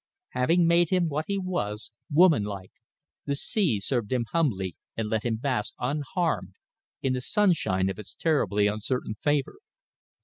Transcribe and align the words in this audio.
Having 0.29 0.65
made 0.65 0.89
him 0.89 1.09
what 1.09 1.25
he 1.27 1.37
was, 1.37 1.91
womanlike, 2.11 2.71
the 3.27 3.35
sea 3.35 3.79
served 3.79 4.11
him 4.11 4.25
humbly 4.31 4.75
and 4.97 5.09
let 5.09 5.21
him 5.21 5.35
bask 5.35 5.75
unharmed 5.77 6.55
in 7.03 7.13
the 7.13 7.21
sunshine 7.21 7.87
of 7.87 7.99
its 7.99 8.15
terribly 8.15 8.65
uncertain 8.65 9.13
favour. 9.13 9.57